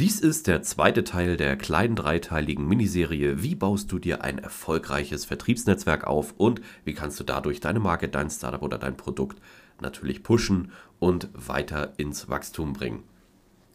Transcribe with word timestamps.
Dies 0.00 0.18
ist 0.18 0.46
der 0.46 0.62
zweite 0.62 1.04
Teil 1.04 1.36
der 1.36 1.56
kleinen 1.56 1.94
dreiteiligen 1.94 2.66
Miniserie 2.66 3.42
Wie 3.42 3.54
baust 3.54 3.92
du 3.92 3.98
dir 3.98 4.24
ein 4.24 4.38
erfolgreiches 4.38 5.26
Vertriebsnetzwerk 5.26 6.06
auf 6.06 6.32
und 6.38 6.62
wie 6.86 6.94
kannst 6.94 7.20
du 7.20 7.24
dadurch 7.24 7.60
deine 7.60 7.80
Marke, 7.80 8.08
dein 8.08 8.30
Startup 8.30 8.62
oder 8.62 8.78
dein 8.78 8.96
Produkt 8.96 9.42
natürlich 9.78 10.22
pushen 10.22 10.72
und 11.00 11.28
weiter 11.34 11.92
ins 11.98 12.30
Wachstum 12.30 12.72
bringen. 12.72 13.02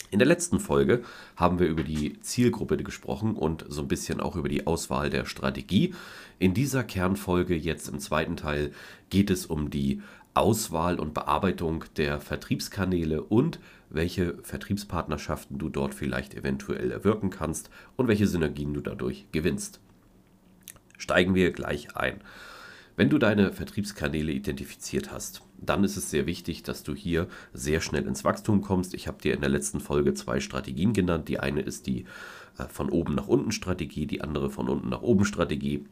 In 0.10 0.18
der 0.18 0.28
letzten 0.28 0.60
Folge 0.60 1.04
haben 1.36 1.60
wir 1.60 1.68
über 1.68 1.84
die 1.84 2.20
Zielgruppe 2.22 2.78
gesprochen 2.78 3.36
und 3.36 3.64
so 3.70 3.84
ein 3.84 3.88
bisschen 3.88 4.20
auch 4.20 4.36
über 4.36 4.50
die 4.50 4.66
Auswahl 4.66 5.12
der 5.12 5.26
Strategie. 5.26 5.94
In 6.40 6.56
dieser 6.56 6.84
Kernfolge 6.84 7.56
jetzt 7.56 7.88
im 7.88 8.00
zweiten 8.00 8.36
Teil 8.36 8.72
geht 9.12 9.30
es 9.30 9.46
um 9.46 9.70
die 9.70 10.02
Auswahl 10.36 11.00
und 11.00 11.14
Bearbeitung 11.14 11.86
der 11.98 12.20
Vertriebskanäle 12.20 13.24
und 13.24 13.60
welche 13.90 14.38
Vertriebspartnerschaften 14.44 15.58
du 15.58 15.70
dort 15.70 15.96
vielleicht 15.96 16.36
eventuell 16.36 16.92
erwirken 16.92 17.30
kannst 17.30 17.70
und 17.96 18.08
welche 18.08 18.28
Synergien 18.28 18.74
du 18.74 18.82
dadurch 18.82 19.26
gewinnst. 19.32 19.80
Steigen 20.98 21.36
wir 21.36 21.52
gleich 21.52 21.96
ein. 21.96 22.22
Wenn 22.98 23.10
du 23.10 23.18
deine 23.18 23.52
Vertriebskanäle 23.52 24.32
identifiziert 24.32 25.12
hast, 25.12 25.42
dann 25.58 25.84
ist 25.84 25.98
es 25.98 26.10
sehr 26.10 26.26
wichtig, 26.26 26.64
dass 26.64 26.84
du 26.84 26.96
hier 26.96 27.28
sehr 27.54 27.82
schnell 27.82 28.06
ins 28.06 28.24
Wachstum 28.24 28.62
kommst. 28.62 28.94
Ich 28.94 29.08
habe 29.08 29.22
dir 29.22 29.34
in 29.34 29.42
der 29.42 29.50
letzten 29.50 29.80
Folge 29.82 30.14
zwei 30.14 30.40
Strategien 30.40 30.94
genannt. 30.94 31.28
Die 31.28 31.40
eine 31.40 31.62
ist 31.62 31.88
die 31.88 32.06
äh, 32.58 32.66
von 32.70 32.90
oben 32.90 33.16
nach 33.16 33.28
unten 33.28 33.52
Strategie, 33.52 34.06
die 34.06 34.22
andere 34.22 34.50
von 34.50 34.70
unten 34.70 34.90
nach 34.90 35.02
oben 35.02 35.26
Strategie. 35.26 35.86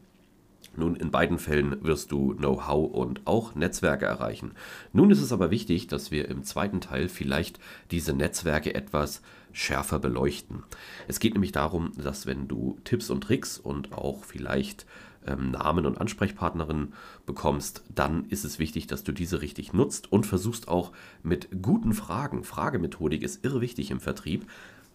Nun, 0.76 0.96
in 0.96 1.10
beiden 1.10 1.38
Fällen 1.38 1.84
wirst 1.84 2.12
du 2.12 2.34
Know-how 2.34 2.92
und 2.92 3.26
auch 3.26 3.54
Netzwerke 3.54 4.06
erreichen. 4.06 4.52
Nun 4.92 5.10
ist 5.10 5.20
es 5.20 5.32
aber 5.32 5.50
wichtig, 5.50 5.86
dass 5.86 6.10
wir 6.10 6.28
im 6.28 6.44
zweiten 6.44 6.80
Teil 6.80 7.08
vielleicht 7.08 7.58
diese 7.90 8.12
Netzwerke 8.12 8.74
etwas 8.74 9.22
schärfer 9.52 9.98
beleuchten. 9.98 10.64
Es 11.06 11.20
geht 11.20 11.34
nämlich 11.34 11.52
darum, 11.52 11.92
dass 11.96 12.26
wenn 12.26 12.48
du 12.48 12.78
Tipps 12.84 13.10
und 13.10 13.22
Tricks 13.22 13.58
und 13.58 13.92
auch 13.92 14.24
vielleicht 14.24 14.84
ähm, 15.26 15.52
Namen 15.52 15.86
und 15.86 16.00
Ansprechpartnerinnen 16.00 16.92
bekommst, 17.26 17.82
dann 17.94 18.26
ist 18.26 18.44
es 18.44 18.58
wichtig, 18.58 18.86
dass 18.86 19.04
du 19.04 19.12
diese 19.12 19.40
richtig 19.40 19.72
nutzt 19.72 20.10
und 20.12 20.26
versuchst 20.26 20.68
auch 20.68 20.92
mit 21.22 21.62
guten 21.62 21.94
Fragen, 21.94 22.44
Fragemethodik 22.44 23.22
ist 23.22 23.44
irre 23.44 23.60
wichtig 23.60 23.90
im 23.90 24.00
Vertrieb, 24.00 24.46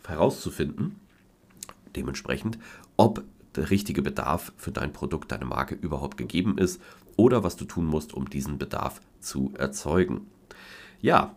herauszufinden, 0.06 0.96
dementsprechend, 1.96 2.58
ob 2.98 3.24
der 3.56 3.70
richtige 3.70 4.02
Bedarf 4.02 4.52
für 4.58 4.72
dein 4.72 4.94
Produkt, 4.94 5.32
deine 5.32 5.46
Marke 5.46 5.76
überhaupt 5.76 6.18
gegeben 6.18 6.58
ist 6.58 6.82
oder 7.16 7.44
was 7.44 7.56
du 7.56 7.66
tun 7.66 7.86
musst, 7.86 8.14
um 8.14 8.30
diesen 8.30 8.58
Bedarf 8.58 9.02
zu 9.20 9.54
erzeugen. 9.58 10.28
Ja, 11.02 11.36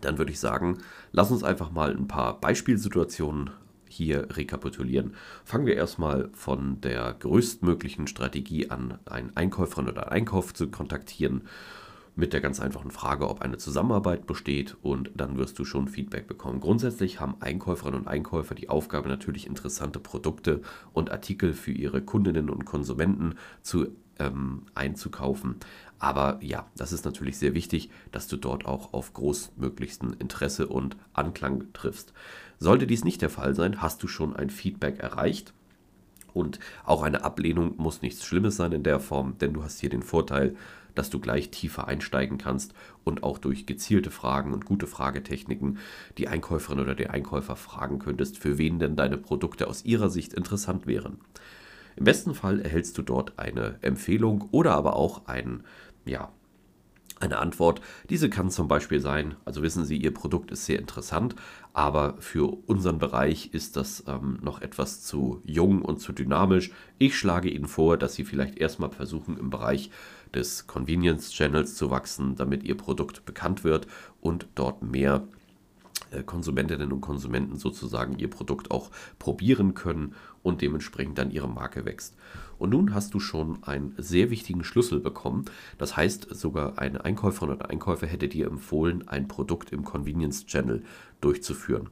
dann 0.00 0.18
würde 0.18 0.32
ich 0.32 0.40
sagen, 0.40 0.78
lass 1.12 1.30
uns 1.30 1.42
einfach 1.42 1.70
mal 1.70 1.96
ein 1.96 2.08
paar 2.08 2.40
Beispielsituationen 2.40 3.50
hier 3.88 4.36
rekapitulieren. 4.36 5.14
Fangen 5.44 5.66
wir 5.66 5.76
erstmal 5.76 6.28
von 6.34 6.80
der 6.80 7.14
größtmöglichen 7.14 8.06
Strategie 8.06 8.70
an, 8.70 8.98
einen 9.06 9.34
Einkäuferin 9.36 9.88
oder 9.88 10.04
einen 10.04 10.22
Einkauf 10.22 10.52
zu 10.52 10.68
kontaktieren 10.68 11.42
mit 12.16 12.32
der 12.32 12.40
ganz 12.40 12.60
einfachen 12.60 12.90
Frage, 12.90 13.28
ob 13.28 13.42
eine 13.42 13.58
Zusammenarbeit 13.58 14.26
besteht 14.26 14.76
und 14.82 15.10
dann 15.14 15.36
wirst 15.36 15.58
du 15.58 15.64
schon 15.64 15.86
Feedback 15.86 16.26
bekommen. 16.26 16.60
Grundsätzlich 16.60 17.20
haben 17.20 17.36
Einkäuferinnen 17.40 18.00
und 18.00 18.08
Einkäufer 18.08 18.54
die 18.54 18.70
Aufgabe 18.70 19.08
natürlich 19.08 19.46
interessante 19.46 20.00
Produkte 20.00 20.62
und 20.94 21.10
Artikel 21.10 21.52
für 21.52 21.72
ihre 21.72 22.00
Kundinnen 22.00 22.48
und 22.48 22.64
Konsumenten 22.64 23.34
zu 23.62 23.88
ähm, 24.18 24.62
einzukaufen. 24.74 25.56
Aber 25.98 26.38
ja, 26.42 26.66
das 26.76 26.92
ist 26.92 27.04
natürlich 27.04 27.38
sehr 27.38 27.54
wichtig, 27.54 27.90
dass 28.12 28.28
du 28.28 28.36
dort 28.36 28.64
auch 28.64 28.94
auf 28.94 29.12
großmöglichsten 29.12 30.14
Interesse 30.14 30.68
und 30.68 30.96
Anklang 31.12 31.72
triffst. 31.74 32.14
Sollte 32.58 32.86
dies 32.86 33.04
nicht 33.04 33.20
der 33.20 33.30
Fall 33.30 33.54
sein, 33.54 33.82
hast 33.82 34.02
du 34.02 34.08
schon 34.08 34.34
ein 34.34 34.48
Feedback 34.48 35.00
erreicht. 35.00 35.52
Und 36.36 36.60
auch 36.84 37.02
eine 37.02 37.24
Ablehnung 37.24 37.76
muss 37.78 38.02
nichts 38.02 38.26
Schlimmes 38.26 38.56
sein 38.56 38.72
in 38.72 38.82
der 38.82 39.00
Form, 39.00 39.38
denn 39.38 39.54
du 39.54 39.62
hast 39.62 39.80
hier 39.80 39.88
den 39.88 40.02
Vorteil, 40.02 40.54
dass 40.94 41.08
du 41.08 41.18
gleich 41.18 41.50
tiefer 41.50 41.88
einsteigen 41.88 42.36
kannst 42.36 42.74
und 43.04 43.22
auch 43.22 43.38
durch 43.38 43.64
gezielte 43.64 44.10
Fragen 44.10 44.52
und 44.52 44.66
gute 44.66 44.86
Fragetechniken 44.86 45.78
die 46.18 46.28
Einkäuferin 46.28 46.80
oder 46.80 46.94
der 46.94 47.12
Einkäufer 47.14 47.56
fragen 47.56 47.98
könntest, 47.98 48.36
für 48.36 48.58
wen 48.58 48.78
denn 48.78 48.96
deine 48.96 49.16
Produkte 49.16 49.66
aus 49.66 49.86
ihrer 49.86 50.10
Sicht 50.10 50.34
interessant 50.34 50.86
wären. 50.86 51.20
Im 51.96 52.04
besten 52.04 52.34
Fall 52.34 52.60
erhältst 52.60 52.98
du 52.98 53.02
dort 53.02 53.38
eine 53.38 53.78
Empfehlung 53.80 54.50
oder 54.50 54.74
aber 54.74 54.94
auch 54.96 55.28
ein, 55.28 55.64
ja, 56.04 56.30
eine 57.20 57.38
Antwort. 57.38 57.80
Diese 58.10 58.28
kann 58.28 58.50
zum 58.50 58.68
Beispiel 58.68 59.00
sein, 59.00 59.36
also 59.44 59.62
wissen 59.62 59.84
Sie, 59.84 59.96
Ihr 59.96 60.12
Produkt 60.12 60.50
ist 60.50 60.66
sehr 60.66 60.78
interessant, 60.78 61.34
aber 61.72 62.16
für 62.18 62.58
unseren 62.66 62.98
Bereich 62.98 63.50
ist 63.52 63.76
das 63.76 64.04
ähm, 64.06 64.38
noch 64.42 64.60
etwas 64.60 65.02
zu 65.02 65.40
jung 65.44 65.82
und 65.82 65.98
zu 65.98 66.12
dynamisch. 66.12 66.70
Ich 66.98 67.16
schlage 67.16 67.50
Ihnen 67.50 67.68
vor, 67.68 67.96
dass 67.96 68.14
Sie 68.14 68.24
vielleicht 68.24 68.58
erstmal 68.58 68.90
versuchen, 68.90 69.38
im 69.38 69.50
Bereich 69.50 69.90
des 70.34 70.66
Convenience 70.66 71.32
Channels 71.32 71.74
zu 71.74 71.90
wachsen, 71.90 72.36
damit 72.36 72.62
Ihr 72.64 72.76
Produkt 72.76 73.24
bekannt 73.24 73.64
wird 73.64 73.86
und 74.20 74.48
dort 74.54 74.82
mehr 74.82 75.26
Konsumentinnen 76.22 76.92
und 76.92 77.00
Konsumenten 77.00 77.56
sozusagen 77.56 78.18
ihr 78.18 78.28
Produkt 78.28 78.70
auch 78.70 78.90
probieren 79.18 79.74
können 79.74 80.14
und 80.42 80.62
dementsprechend 80.62 81.18
dann 81.18 81.30
ihre 81.30 81.48
Marke 81.48 81.84
wächst. 81.84 82.14
Und 82.58 82.70
nun 82.70 82.94
hast 82.94 83.14
du 83.14 83.20
schon 83.20 83.62
einen 83.64 83.94
sehr 83.98 84.30
wichtigen 84.30 84.64
Schlüssel 84.64 85.00
bekommen. 85.00 85.44
Das 85.78 85.96
heißt, 85.96 86.28
sogar 86.34 86.78
eine 86.78 87.04
Einkäuferin 87.04 87.50
oder 87.50 87.70
Einkäufer 87.70 88.06
hätte 88.06 88.28
dir 88.28 88.46
empfohlen, 88.46 89.08
ein 89.08 89.28
Produkt 89.28 89.72
im 89.72 89.84
Convenience 89.84 90.46
Channel 90.46 90.82
durchzuführen. 91.20 91.90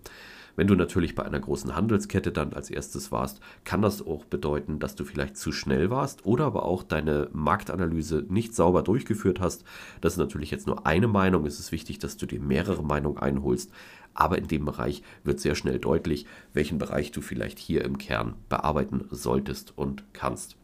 Wenn 0.57 0.67
du 0.67 0.75
natürlich 0.75 1.15
bei 1.15 1.25
einer 1.25 1.41
großen 1.41 1.75
Handelskette 1.75 2.33
dann 2.33 2.53
als 2.53 2.71
erstes 2.71 3.11
warst, 3.11 3.41
kann 3.65 3.83
das 3.83 4.07
auch 4.07 4.25
bedeuten, 4.25 4.79
dass 4.79 4.95
du 4.95 5.05
vielleicht 5.05 5.37
zu 5.37 5.53
schnell 5.53 5.91
warst 5.91 6.25
oder 6.25 6.47
aber 6.47 6.65
auch 6.65 6.83
deine 6.83 7.29
Marktanalyse 7.33 8.25
nicht 8.29 8.55
sauber 8.55 8.83
durchgeführt 8.83 9.41
hast. 9.41 9.65
Das 10.01 10.15
ist 10.15 10.19
natürlich 10.19 10.51
jetzt 10.51 10.67
nur 10.67 10.87
eine 10.87 11.09
Meinung. 11.09 11.47
Es 11.47 11.59
ist 11.59 11.73
wichtig, 11.73 11.99
dass 11.99 12.17
du 12.17 12.27
dir 12.27 12.41
mehrere 12.41 12.83
Meinungen 12.83 13.19
einholst. 13.19 13.73
Aber 14.15 14.39
in 14.39 14.47
dem 14.47 14.65
Bereich 14.65 15.03
wird 15.25 15.41
sehr 15.41 15.57
schnell 15.57 15.81
deutlich, 15.81 16.27
welchen 16.53 16.79
Bereich 16.79 17.11
du 17.11 17.21
vielleicht 17.21 17.59
hier 17.59 17.85
im 17.85 17.99
Kern 17.99 18.35
bearbeiten 18.49 19.07
solltest 19.11 19.77
und 19.77 20.05
kannst. 20.13 20.57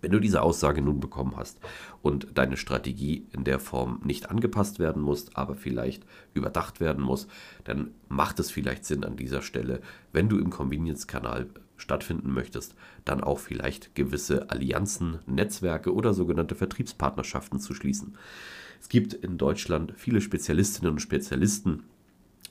Wenn 0.00 0.12
du 0.12 0.20
diese 0.20 0.42
Aussage 0.42 0.80
nun 0.80 1.00
bekommen 1.00 1.36
hast 1.36 1.58
und 2.02 2.28
deine 2.34 2.56
Strategie 2.56 3.26
in 3.32 3.44
der 3.44 3.58
Form 3.58 4.00
nicht 4.04 4.30
angepasst 4.30 4.78
werden 4.78 5.02
muss, 5.02 5.34
aber 5.34 5.54
vielleicht 5.54 6.04
überdacht 6.34 6.80
werden 6.80 7.02
muss, 7.02 7.26
dann 7.64 7.92
macht 8.08 8.38
es 8.40 8.50
vielleicht 8.50 8.84
Sinn 8.84 9.04
an 9.04 9.16
dieser 9.16 9.42
Stelle, 9.42 9.80
wenn 10.12 10.28
du 10.28 10.38
im 10.38 10.50
Convenience-Kanal 10.50 11.48
stattfinden 11.76 12.32
möchtest, 12.32 12.74
dann 13.04 13.22
auch 13.22 13.38
vielleicht 13.38 13.94
gewisse 13.94 14.50
Allianzen, 14.50 15.18
Netzwerke 15.26 15.94
oder 15.94 16.12
sogenannte 16.12 16.54
Vertriebspartnerschaften 16.54 17.60
zu 17.60 17.74
schließen. 17.74 18.16
Es 18.80 18.88
gibt 18.88 19.12
in 19.12 19.38
Deutschland 19.38 19.94
viele 19.96 20.20
Spezialistinnen 20.20 20.92
und 20.92 21.00
Spezialisten, 21.00 21.84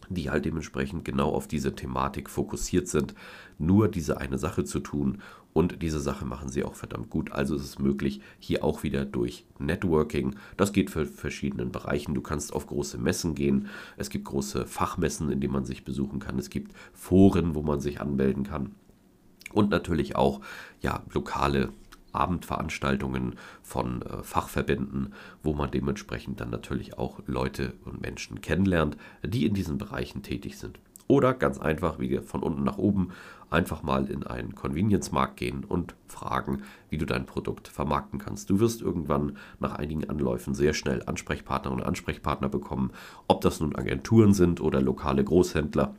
die 0.09 0.29
halt 0.29 0.45
dementsprechend 0.45 1.05
genau 1.05 1.29
auf 1.31 1.47
diese 1.47 1.75
Thematik 1.75 2.29
fokussiert 2.29 2.87
sind, 2.87 3.13
nur 3.57 3.87
diese 3.87 4.17
eine 4.17 4.37
Sache 4.37 4.63
zu 4.63 4.79
tun. 4.79 5.21
Und 5.53 5.81
diese 5.81 5.99
Sache 5.99 6.23
machen 6.23 6.49
sie 6.49 6.63
auch 6.63 6.75
verdammt 6.75 7.09
gut. 7.09 7.31
Also 7.31 7.55
ist 7.55 7.63
es 7.63 7.79
möglich, 7.79 8.21
hier 8.37 8.63
auch 8.63 8.83
wieder 8.83 9.05
durch 9.05 9.43
Networking, 9.57 10.35
das 10.55 10.71
geht 10.71 10.91
für 10.91 11.07
verschiedenen 11.07 11.71
Bereichen. 11.71 12.13
Du 12.13 12.21
kannst 12.21 12.53
auf 12.53 12.67
große 12.67 12.99
Messen 12.99 13.33
gehen, 13.33 13.67
es 13.97 14.11
gibt 14.11 14.25
große 14.25 14.67
Fachmessen, 14.67 15.31
in 15.31 15.41
denen 15.41 15.53
man 15.53 15.65
sich 15.65 15.83
besuchen 15.83 16.19
kann, 16.19 16.37
es 16.37 16.51
gibt 16.51 16.73
Foren, 16.93 17.55
wo 17.55 17.63
man 17.63 17.79
sich 17.79 17.99
anmelden 17.99 18.43
kann. 18.43 18.75
Und 19.51 19.71
natürlich 19.71 20.15
auch 20.15 20.41
ja, 20.81 21.03
lokale 21.11 21.69
Abendveranstaltungen 22.17 23.35
von 23.61 24.01
äh, 24.01 24.23
Fachverbänden, 24.23 25.13
wo 25.43 25.53
man 25.53 25.71
dementsprechend 25.71 26.41
dann 26.41 26.49
natürlich 26.49 26.97
auch 26.97 27.19
Leute 27.27 27.73
und 27.85 28.01
Menschen 28.01 28.41
kennenlernt, 28.41 28.97
die 29.23 29.45
in 29.45 29.53
diesen 29.53 29.77
Bereichen 29.77 30.23
tätig 30.23 30.57
sind. 30.57 30.79
Oder 31.07 31.33
ganz 31.33 31.57
einfach, 31.57 31.99
wie 31.99 32.17
von 32.17 32.43
unten 32.43 32.63
nach 32.63 32.77
oben, 32.77 33.09
einfach 33.49 33.81
mal 33.81 34.09
in 34.09 34.23
einen 34.23 34.55
Convenience-Markt 34.55 35.37
gehen 35.37 35.63
und 35.63 35.95
fragen, 36.07 36.63
wie 36.89 36.97
du 36.97 37.05
dein 37.05 37.25
Produkt 37.25 37.69
vermarkten 37.69 38.19
kannst. 38.19 38.49
Du 38.49 38.59
wirst 38.59 38.81
irgendwann 38.81 39.37
nach 39.59 39.73
einigen 39.75 40.09
Anläufen 40.09 40.53
sehr 40.53 40.73
schnell 40.73 41.01
Ansprechpartnerinnen 41.05 41.81
und 41.81 41.87
Ansprechpartner 41.87 42.49
bekommen, 42.49 42.91
ob 43.27 43.39
das 43.41 43.61
nun 43.61 43.75
Agenturen 43.75 44.33
sind 44.33 44.59
oder 44.59 44.81
lokale 44.81 45.23
Großhändler, 45.23 45.95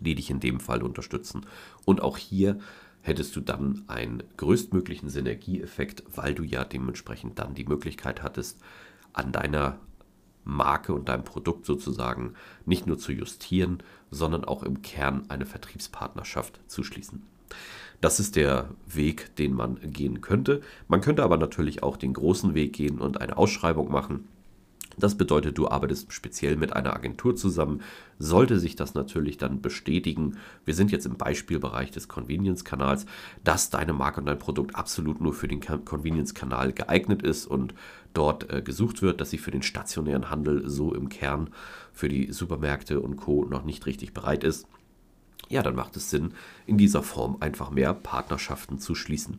die 0.00 0.14
dich 0.14 0.30
in 0.30 0.38
dem 0.38 0.60
Fall 0.60 0.82
unterstützen. 0.82 1.44
Und 1.84 2.00
auch 2.00 2.16
hier 2.16 2.58
hättest 3.02 3.36
du 3.36 3.40
dann 3.40 3.84
einen 3.88 4.22
größtmöglichen 4.36 5.08
Synergieeffekt, 5.08 6.04
weil 6.14 6.34
du 6.34 6.44
ja 6.44 6.64
dementsprechend 6.64 7.38
dann 7.38 7.54
die 7.54 7.64
Möglichkeit 7.64 8.22
hattest, 8.22 8.60
an 9.12 9.32
deiner 9.32 9.78
Marke 10.44 10.94
und 10.94 11.08
deinem 11.08 11.24
Produkt 11.24 11.66
sozusagen 11.66 12.34
nicht 12.64 12.86
nur 12.86 12.98
zu 12.98 13.12
justieren, 13.12 13.82
sondern 14.10 14.44
auch 14.44 14.62
im 14.62 14.82
Kern 14.82 15.24
eine 15.28 15.46
Vertriebspartnerschaft 15.46 16.60
zu 16.66 16.82
schließen. 16.82 17.22
Das 18.00 18.18
ist 18.18 18.34
der 18.34 18.70
Weg, 18.86 19.36
den 19.36 19.54
man 19.54 19.78
gehen 19.80 20.20
könnte. 20.20 20.60
Man 20.88 21.00
könnte 21.00 21.22
aber 21.22 21.36
natürlich 21.36 21.84
auch 21.84 21.96
den 21.96 22.12
großen 22.12 22.54
Weg 22.54 22.72
gehen 22.72 22.98
und 22.98 23.20
eine 23.20 23.36
Ausschreibung 23.36 23.92
machen 23.92 24.26
das 24.96 25.16
bedeutet, 25.16 25.58
du 25.58 25.68
arbeitest 25.68 26.12
speziell 26.12 26.56
mit 26.56 26.72
einer 26.74 26.94
Agentur 26.94 27.34
zusammen. 27.36 27.82
Sollte 28.18 28.58
sich 28.58 28.76
das 28.76 28.94
natürlich 28.94 29.38
dann 29.38 29.60
bestätigen, 29.60 30.36
wir 30.64 30.74
sind 30.74 30.92
jetzt 30.92 31.06
im 31.06 31.16
Beispielbereich 31.16 31.90
des 31.90 32.08
Convenience-Kanals, 32.08 33.06
dass 33.44 33.70
deine 33.70 33.92
Marke 33.92 34.20
und 34.20 34.26
dein 34.26 34.38
Produkt 34.38 34.76
absolut 34.76 35.20
nur 35.20 35.32
für 35.32 35.48
den 35.48 35.60
Convenience-Kanal 35.60 36.72
geeignet 36.72 37.22
ist 37.22 37.46
und 37.46 37.74
dort 38.14 38.52
äh, 38.52 38.62
gesucht 38.62 39.02
wird, 39.02 39.20
dass 39.20 39.30
sie 39.30 39.38
für 39.38 39.50
den 39.50 39.62
stationären 39.62 40.30
Handel 40.30 40.68
so 40.68 40.94
im 40.94 41.08
Kern 41.08 41.50
für 41.92 42.08
die 42.08 42.30
Supermärkte 42.32 43.00
und 43.00 43.16
Co. 43.16 43.44
noch 43.44 43.64
nicht 43.64 43.86
richtig 43.86 44.12
bereit 44.12 44.44
ist 44.44 44.66
ja, 45.52 45.62
dann 45.62 45.76
macht 45.76 45.96
es 45.96 46.08
Sinn, 46.08 46.32
in 46.66 46.78
dieser 46.78 47.02
Form 47.02 47.36
einfach 47.40 47.70
mehr 47.70 47.92
Partnerschaften 47.92 48.78
zu 48.78 48.94
schließen. 48.94 49.38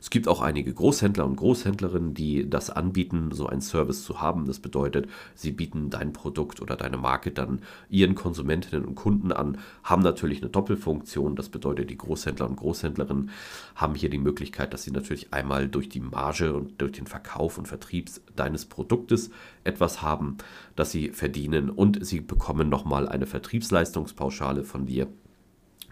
Es 0.00 0.08
gibt 0.08 0.28
auch 0.28 0.40
einige 0.40 0.72
Großhändler 0.72 1.26
und 1.26 1.34
Großhändlerinnen, 1.34 2.14
die 2.14 2.48
das 2.48 2.70
anbieten, 2.70 3.30
so 3.32 3.48
einen 3.48 3.60
Service 3.60 4.04
zu 4.04 4.20
haben. 4.20 4.46
Das 4.46 4.60
bedeutet, 4.60 5.08
sie 5.34 5.50
bieten 5.50 5.90
dein 5.90 6.12
Produkt 6.12 6.62
oder 6.62 6.76
deine 6.76 6.96
Marke 6.96 7.32
dann 7.32 7.60
ihren 7.90 8.14
Konsumentinnen 8.14 8.84
und 8.84 8.94
Kunden 8.94 9.32
an, 9.32 9.58
haben 9.82 10.02
natürlich 10.02 10.40
eine 10.40 10.50
Doppelfunktion. 10.50 11.34
Das 11.34 11.48
bedeutet, 11.48 11.90
die 11.90 11.98
Großhändler 11.98 12.48
und 12.48 12.54
Großhändlerinnen 12.54 13.30
haben 13.74 13.96
hier 13.96 14.10
die 14.10 14.18
Möglichkeit, 14.18 14.72
dass 14.72 14.84
sie 14.84 14.92
natürlich 14.92 15.32
einmal 15.32 15.66
durch 15.66 15.88
die 15.88 16.00
Marge 16.00 16.54
und 16.54 16.80
durch 16.80 16.92
den 16.92 17.08
Verkauf 17.08 17.58
und 17.58 17.66
Vertrieb 17.66 18.08
deines 18.36 18.64
Produktes 18.64 19.30
etwas 19.64 20.02
haben, 20.02 20.36
das 20.76 20.92
sie 20.92 21.08
verdienen 21.08 21.68
und 21.68 22.06
sie 22.06 22.20
bekommen 22.20 22.68
nochmal 22.68 23.08
eine 23.08 23.26
Vertriebsleistungspauschale 23.26 24.62
von 24.62 24.86
dir 24.86 25.08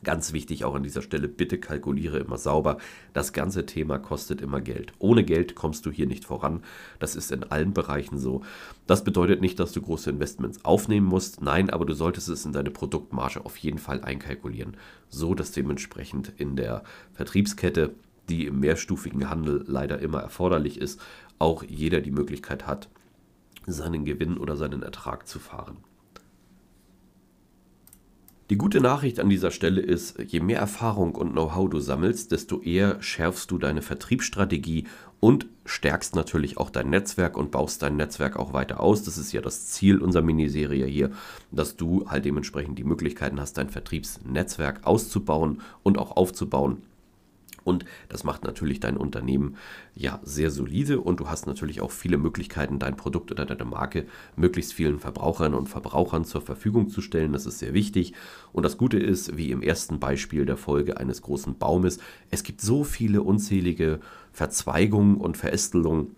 Ganz 0.04 0.32
wichtig 0.32 0.64
auch 0.64 0.74
an 0.74 0.82
dieser 0.82 1.02
Stelle, 1.02 1.26
bitte 1.26 1.58
kalkuliere 1.58 2.18
immer 2.18 2.38
sauber. 2.38 2.76
Das 3.12 3.32
ganze 3.32 3.66
Thema 3.66 3.98
kostet 3.98 4.40
immer 4.40 4.60
Geld. 4.60 4.92
Ohne 4.98 5.24
Geld 5.24 5.54
kommst 5.54 5.86
du 5.86 5.90
hier 5.90 6.06
nicht 6.06 6.24
voran. 6.24 6.62
Das 6.98 7.16
ist 7.16 7.32
in 7.32 7.44
allen 7.44 7.72
Bereichen 7.72 8.18
so. 8.18 8.42
Das 8.86 9.04
bedeutet 9.04 9.40
nicht, 9.40 9.58
dass 9.58 9.72
du 9.72 9.80
große 9.80 10.10
Investments 10.10 10.64
aufnehmen 10.64 11.06
musst. 11.06 11.40
Nein, 11.40 11.70
aber 11.70 11.86
du 11.86 11.94
solltest 11.94 12.28
es 12.28 12.44
in 12.44 12.52
deine 12.52 12.70
Produktmarge 12.70 13.44
auf 13.44 13.56
jeden 13.56 13.78
Fall 13.78 14.02
einkalkulieren. 14.02 14.76
So 15.08 15.34
dass 15.34 15.52
dementsprechend 15.52 16.32
in 16.36 16.56
der 16.56 16.84
Vertriebskette, 17.14 17.94
die 18.28 18.46
im 18.46 18.60
mehrstufigen 18.60 19.30
Handel 19.30 19.64
leider 19.66 19.98
immer 19.98 20.20
erforderlich 20.20 20.78
ist, 20.78 21.00
auch 21.38 21.62
jeder 21.62 22.00
die 22.00 22.10
Möglichkeit 22.10 22.66
hat, 22.66 22.88
seinen 23.66 24.04
Gewinn 24.04 24.36
oder 24.36 24.56
seinen 24.56 24.82
Ertrag 24.82 25.26
zu 25.26 25.38
fahren. 25.38 25.78
Die 28.48 28.58
gute 28.58 28.80
Nachricht 28.80 29.18
an 29.18 29.28
dieser 29.28 29.50
Stelle 29.50 29.80
ist, 29.80 30.20
je 30.24 30.38
mehr 30.38 30.60
Erfahrung 30.60 31.16
und 31.16 31.32
Know-how 31.32 31.68
du 31.68 31.80
sammelst, 31.80 32.30
desto 32.30 32.60
eher 32.60 33.02
schärfst 33.02 33.50
du 33.50 33.58
deine 33.58 33.82
Vertriebsstrategie 33.82 34.84
und 35.18 35.46
stärkst 35.64 36.14
natürlich 36.14 36.56
auch 36.56 36.70
dein 36.70 36.88
Netzwerk 36.88 37.36
und 37.36 37.50
baust 37.50 37.82
dein 37.82 37.96
Netzwerk 37.96 38.36
auch 38.36 38.52
weiter 38.52 38.78
aus. 38.78 39.02
Das 39.02 39.18
ist 39.18 39.32
ja 39.32 39.40
das 39.40 39.66
Ziel 39.66 40.00
unserer 40.00 40.22
Miniserie 40.22 40.86
hier, 40.86 41.10
dass 41.50 41.74
du 41.74 42.08
halt 42.08 42.24
dementsprechend 42.24 42.78
die 42.78 42.84
Möglichkeiten 42.84 43.40
hast, 43.40 43.58
dein 43.58 43.68
Vertriebsnetzwerk 43.68 44.86
auszubauen 44.86 45.60
und 45.82 45.98
auch 45.98 46.16
aufzubauen. 46.16 46.82
Und 47.66 47.84
das 48.08 48.22
macht 48.22 48.44
natürlich 48.44 48.78
dein 48.78 48.96
Unternehmen 48.96 49.56
ja 49.96 50.20
sehr 50.22 50.52
solide 50.52 51.00
und 51.00 51.18
du 51.18 51.28
hast 51.28 51.48
natürlich 51.48 51.80
auch 51.80 51.90
viele 51.90 52.16
Möglichkeiten, 52.16 52.78
dein 52.78 52.96
Produkt 52.96 53.32
oder 53.32 53.44
deine 53.44 53.64
Marke 53.64 54.06
möglichst 54.36 54.72
vielen 54.72 55.00
Verbrauchern 55.00 55.52
und 55.52 55.68
Verbrauchern 55.68 56.24
zur 56.24 56.42
Verfügung 56.42 56.88
zu 56.88 57.00
stellen. 57.00 57.32
Das 57.32 57.44
ist 57.44 57.58
sehr 57.58 57.74
wichtig. 57.74 58.12
Und 58.52 58.62
das 58.62 58.78
Gute 58.78 58.98
ist, 58.98 59.36
wie 59.36 59.50
im 59.50 59.62
ersten 59.62 59.98
Beispiel 59.98 60.46
der 60.46 60.56
Folge 60.56 60.98
eines 60.98 61.22
großen 61.22 61.58
Baumes, 61.58 61.98
es 62.30 62.44
gibt 62.44 62.60
so 62.60 62.84
viele 62.84 63.22
unzählige 63.22 63.98
Verzweigungen 64.32 65.16
und 65.16 65.36
Verästelungen 65.36 66.14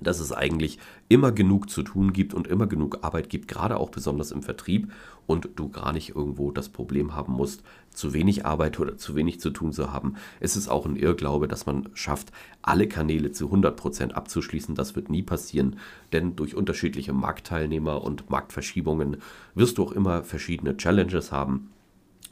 dass 0.00 0.20
es 0.20 0.32
eigentlich 0.32 0.78
immer 1.08 1.32
genug 1.32 1.70
zu 1.70 1.82
tun 1.82 2.12
gibt 2.12 2.34
und 2.34 2.46
immer 2.46 2.66
genug 2.66 2.98
Arbeit 3.02 3.28
gibt, 3.28 3.48
gerade 3.48 3.78
auch 3.78 3.90
besonders 3.90 4.30
im 4.30 4.42
Vertrieb 4.42 4.92
und 5.26 5.48
du 5.56 5.68
gar 5.68 5.92
nicht 5.92 6.14
irgendwo 6.14 6.50
das 6.50 6.68
Problem 6.68 7.14
haben 7.14 7.32
musst, 7.32 7.62
zu 7.90 8.12
wenig 8.12 8.44
Arbeit 8.44 8.78
oder 8.80 8.96
zu 8.96 9.14
wenig 9.14 9.40
zu 9.40 9.50
tun 9.50 9.72
zu 9.72 9.92
haben. 9.92 10.14
Es 10.40 10.56
ist 10.56 10.68
auch 10.68 10.86
ein 10.86 10.96
Irrglaube, 10.96 11.48
dass 11.48 11.66
man 11.66 11.88
schafft, 11.94 12.32
alle 12.62 12.88
Kanäle 12.88 13.32
zu 13.32 13.50
100% 13.50 14.12
abzuschließen. 14.12 14.74
Das 14.74 14.96
wird 14.96 15.10
nie 15.10 15.22
passieren, 15.22 15.76
denn 16.12 16.36
durch 16.36 16.54
unterschiedliche 16.54 17.12
Marktteilnehmer 17.12 18.02
und 18.02 18.30
Marktverschiebungen 18.30 19.18
wirst 19.54 19.78
du 19.78 19.84
auch 19.84 19.92
immer 19.92 20.24
verschiedene 20.24 20.76
Challenges 20.76 21.32
haben. 21.32 21.70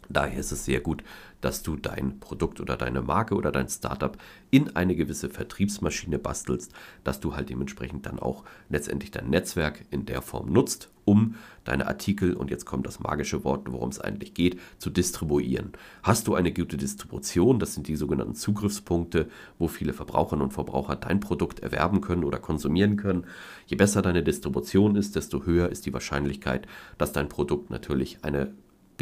Daher 0.08 0.38
ist 0.38 0.52
es 0.52 0.64
sehr 0.64 0.80
gut, 0.80 1.02
dass 1.40 1.62
du 1.62 1.76
dein 1.76 2.20
Produkt 2.20 2.60
oder 2.60 2.76
deine 2.76 3.02
Marke 3.02 3.34
oder 3.34 3.52
dein 3.52 3.68
Startup 3.68 4.16
in 4.50 4.74
eine 4.76 4.94
gewisse 4.94 5.28
Vertriebsmaschine 5.28 6.18
bastelst, 6.18 6.72
dass 7.04 7.20
du 7.20 7.34
halt 7.34 7.50
dementsprechend 7.50 8.06
dann 8.06 8.18
auch 8.18 8.44
letztendlich 8.68 9.10
dein 9.10 9.28
Netzwerk 9.28 9.84
in 9.90 10.06
der 10.06 10.22
Form 10.22 10.52
nutzt, 10.52 10.90
um 11.04 11.34
deine 11.64 11.88
Artikel, 11.88 12.34
und 12.34 12.50
jetzt 12.50 12.64
kommt 12.64 12.86
das 12.86 13.00
magische 13.00 13.42
Wort, 13.42 13.70
worum 13.70 13.88
es 13.88 14.00
eigentlich 14.00 14.34
geht, 14.34 14.60
zu 14.78 14.88
distribuieren. 14.88 15.72
Hast 16.04 16.28
du 16.28 16.34
eine 16.34 16.52
gute 16.52 16.76
Distribution, 16.76 17.58
das 17.58 17.74
sind 17.74 17.88
die 17.88 17.96
sogenannten 17.96 18.36
Zugriffspunkte, 18.36 19.28
wo 19.58 19.66
viele 19.66 19.94
Verbraucherinnen 19.94 20.44
und 20.44 20.52
Verbraucher 20.52 20.94
dein 20.94 21.18
Produkt 21.18 21.60
erwerben 21.60 22.00
können 22.00 22.22
oder 22.22 22.38
konsumieren 22.38 22.96
können. 22.96 23.26
Je 23.66 23.76
besser 23.76 24.02
deine 24.02 24.22
Distribution 24.22 24.94
ist, 24.94 25.16
desto 25.16 25.44
höher 25.44 25.70
ist 25.70 25.86
die 25.86 25.92
Wahrscheinlichkeit, 25.92 26.68
dass 26.98 27.12
dein 27.12 27.28
Produkt 27.28 27.70
natürlich 27.70 28.18
eine 28.22 28.52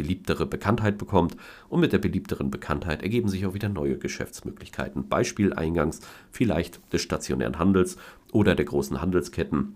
beliebtere 0.01 0.47
Bekanntheit 0.47 0.97
bekommt 0.97 1.37
und 1.69 1.79
mit 1.79 1.93
der 1.93 1.99
beliebteren 1.99 2.49
Bekanntheit 2.49 3.03
ergeben 3.03 3.29
sich 3.29 3.45
auch 3.45 3.53
wieder 3.53 3.69
neue 3.69 3.97
Geschäftsmöglichkeiten. 3.97 5.07
Beispiel 5.07 5.53
eingangs 5.53 5.99
vielleicht 6.31 6.81
des 6.91 7.01
stationären 7.03 7.59
Handels 7.59 7.97
oder 8.31 8.55
der 8.55 8.65
großen 8.65 8.99
Handelsketten 8.99 9.75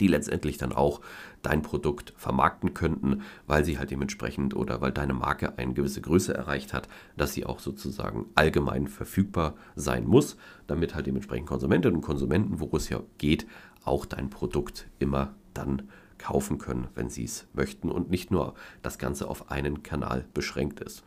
die 0.00 0.06
letztendlich 0.06 0.58
dann 0.58 0.72
auch 0.72 1.00
dein 1.42 1.62
Produkt 1.62 2.12
vermarkten 2.16 2.72
könnten, 2.72 3.22
weil 3.48 3.64
sie 3.64 3.78
halt 3.78 3.90
dementsprechend 3.90 4.54
oder 4.54 4.80
weil 4.80 4.92
deine 4.92 5.14
Marke 5.14 5.58
eine 5.58 5.72
gewisse 5.72 6.00
Größe 6.00 6.34
erreicht 6.34 6.72
hat, 6.72 6.88
dass 7.16 7.32
sie 7.32 7.44
auch 7.46 7.58
sozusagen 7.58 8.26
allgemein 8.36 8.86
verfügbar 8.86 9.54
sein 9.74 10.06
muss, 10.06 10.36
damit 10.68 10.94
halt 10.94 11.06
dementsprechend 11.06 11.48
Konsumentinnen 11.48 11.96
und 11.96 12.02
Konsumenten, 12.02 12.60
wo 12.60 12.70
es 12.76 12.90
ja 12.90 13.00
geht, 13.16 13.46
auch 13.84 14.06
dein 14.06 14.30
Produkt 14.30 14.86
immer 15.00 15.34
dann 15.54 15.82
kaufen 16.18 16.58
können, 16.58 16.88
wenn 16.94 17.10
sie 17.10 17.24
es 17.24 17.46
möchten 17.52 17.90
und 17.90 18.10
nicht 18.10 18.30
nur 18.30 18.54
das 18.82 18.98
Ganze 18.98 19.28
auf 19.28 19.50
einen 19.50 19.82
Kanal 19.82 20.24
beschränkt 20.34 20.80
ist. 20.80 21.04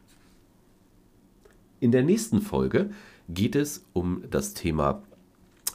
In 1.79 1.91
der 1.91 2.03
nächsten 2.03 2.41
Folge 2.41 2.91
geht 3.27 3.55
es 3.55 3.85
um 3.93 4.23
das 4.29 4.53
Thema 4.53 5.01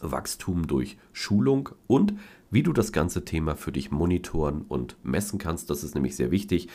Wachstum 0.00 0.66
durch 0.66 0.99
Schulung 1.12 1.71
und 1.87 2.14
wie 2.50 2.62
du 2.62 2.73
das 2.73 2.93
ganze 2.93 3.25
Thema 3.25 3.57
für 3.57 3.73
dich 3.73 3.90
monitoren 3.90 4.64
und 4.69 4.97
messen 5.02 5.38
kannst. 5.38 5.69
Das 5.69 5.83
ist 5.83 5.95
nämlich 5.95 6.14
sehr 6.16 6.31
wichtig. 6.31 6.69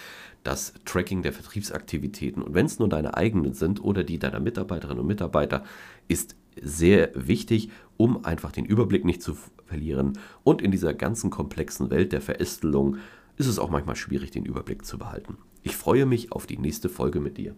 Das 0.43 0.73
Tracking 0.85 1.21
der 1.21 1.33
Vertriebsaktivitäten 1.33 2.43
und 2.43 2.53
wenn 2.53 2.65
es 2.65 2.79
nur 2.79 2.89
deine 2.89 3.15
eigenen 3.15 3.53
sind 3.53 3.83
oder 3.83 4.03
die 4.03 4.19
deiner 4.19 4.39
Mitarbeiterinnen 4.39 4.99
und 4.99 5.07
Mitarbeiter, 5.07 5.63
ist 6.07 6.35
sehr 6.61 7.11
wichtig, 7.15 7.69
um 7.97 8.25
einfach 8.25 8.51
den 8.51 8.65
Überblick 8.65 9.05
nicht 9.05 9.21
zu 9.21 9.37
verlieren. 9.65 10.17
Und 10.43 10.61
in 10.61 10.71
dieser 10.71 10.93
ganzen 10.93 11.29
komplexen 11.29 11.89
Welt 11.89 12.11
der 12.11 12.21
Verästelung 12.21 12.97
ist 13.37 13.47
es 13.47 13.59
auch 13.59 13.69
manchmal 13.69 13.95
schwierig, 13.95 14.31
den 14.31 14.45
Überblick 14.45 14.85
zu 14.85 14.97
behalten. 14.97 15.37
Ich 15.63 15.77
freue 15.77 16.05
mich 16.05 16.31
auf 16.31 16.47
die 16.47 16.57
nächste 16.57 16.89
Folge 16.89 17.19
mit 17.19 17.37
dir. 17.37 17.55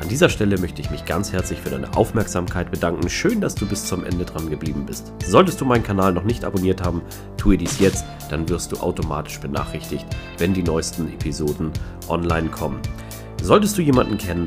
An 0.00 0.08
dieser 0.08 0.28
Stelle 0.28 0.58
möchte 0.58 0.82
ich 0.82 0.90
mich 0.90 1.04
ganz 1.06 1.32
herzlich 1.32 1.60
für 1.60 1.70
deine 1.70 1.96
Aufmerksamkeit 1.96 2.70
bedanken. 2.70 3.08
Schön, 3.08 3.40
dass 3.40 3.54
du 3.54 3.64
bis 3.66 3.86
zum 3.86 4.04
Ende 4.04 4.24
dran 4.24 4.50
geblieben 4.50 4.84
bist. 4.84 5.12
Solltest 5.24 5.60
du 5.60 5.64
meinen 5.64 5.84
Kanal 5.84 6.12
noch 6.12 6.24
nicht 6.24 6.44
abonniert 6.44 6.82
haben, 6.82 7.00
tue 7.36 7.56
dies 7.56 7.78
jetzt, 7.78 8.04
dann 8.28 8.48
wirst 8.48 8.72
du 8.72 8.76
automatisch 8.76 9.40
benachrichtigt, 9.40 10.04
wenn 10.36 10.52
die 10.52 10.62
neuesten 10.62 11.08
Episoden 11.08 11.70
online 12.08 12.50
kommen. 12.50 12.80
Solltest 13.40 13.78
du 13.78 13.82
jemanden 13.82 14.18
kennen, 14.18 14.46